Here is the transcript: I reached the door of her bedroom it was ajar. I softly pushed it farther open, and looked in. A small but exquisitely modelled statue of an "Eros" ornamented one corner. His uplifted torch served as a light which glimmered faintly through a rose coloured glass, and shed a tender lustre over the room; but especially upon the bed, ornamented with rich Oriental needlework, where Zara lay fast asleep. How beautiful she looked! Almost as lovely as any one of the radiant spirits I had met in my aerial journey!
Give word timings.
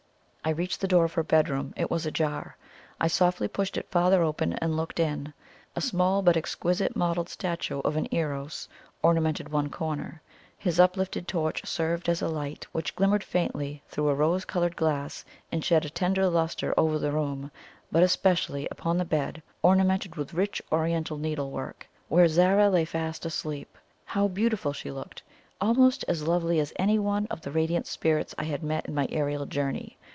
I 0.43 0.49
reached 0.49 0.81
the 0.81 0.87
door 0.87 1.05
of 1.05 1.13
her 1.13 1.23
bedroom 1.23 1.71
it 1.77 1.91
was 1.91 2.07
ajar. 2.07 2.57
I 2.99 3.07
softly 3.07 3.47
pushed 3.47 3.77
it 3.77 3.91
farther 3.91 4.23
open, 4.23 4.53
and 4.53 4.75
looked 4.75 4.99
in. 4.99 5.35
A 5.75 5.81
small 5.81 6.23
but 6.23 6.35
exquisitely 6.35 6.97
modelled 6.97 7.29
statue 7.29 7.79
of 7.81 7.95
an 7.95 8.07
"Eros" 8.09 8.67
ornamented 9.03 9.49
one 9.49 9.69
corner. 9.69 10.19
His 10.57 10.79
uplifted 10.79 11.27
torch 11.27 11.63
served 11.67 12.09
as 12.09 12.23
a 12.23 12.27
light 12.27 12.65
which 12.71 12.95
glimmered 12.95 13.23
faintly 13.23 13.83
through 13.87 14.09
a 14.09 14.15
rose 14.15 14.43
coloured 14.43 14.75
glass, 14.75 15.23
and 15.51 15.63
shed 15.63 15.85
a 15.85 15.91
tender 15.91 16.27
lustre 16.27 16.73
over 16.75 16.97
the 16.97 17.11
room; 17.11 17.51
but 17.91 18.01
especially 18.01 18.67
upon 18.71 18.97
the 18.97 19.05
bed, 19.05 19.43
ornamented 19.61 20.15
with 20.15 20.33
rich 20.33 20.59
Oriental 20.71 21.17
needlework, 21.19 21.87
where 22.09 22.27
Zara 22.27 22.67
lay 22.67 22.83
fast 22.83 23.27
asleep. 23.27 23.77
How 24.05 24.27
beautiful 24.27 24.73
she 24.73 24.89
looked! 24.89 25.21
Almost 25.61 26.03
as 26.07 26.27
lovely 26.27 26.59
as 26.59 26.73
any 26.77 26.97
one 26.97 27.27
of 27.27 27.41
the 27.41 27.51
radiant 27.51 27.85
spirits 27.85 28.33
I 28.39 28.45
had 28.45 28.63
met 28.63 28.87
in 28.87 28.95
my 28.95 29.07
aerial 29.11 29.45
journey! 29.45 29.99